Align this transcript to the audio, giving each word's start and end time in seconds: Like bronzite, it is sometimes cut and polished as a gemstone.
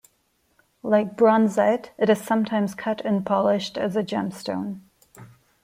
Like 0.81 1.15
bronzite, 1.15 1.91
it 1.99 2.09
is 2.09 2.19
sometimes 2.19 2.73
cut 2.73 3.01
and 3.01 3.23
polished 3.23 3.77
as 3.77 3.95
a 3.95 4.01
gemstone. 4.01 4.79